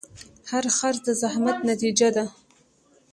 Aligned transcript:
هر 0.51 0.63
خرڅ 0.77 0.99
د 1.05 1.07
زحمت 1.21 1.57
نتیجه 1.69 2.09
ده. 2.15 2.25